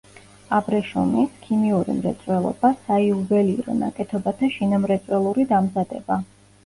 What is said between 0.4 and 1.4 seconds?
აბრეშუმის,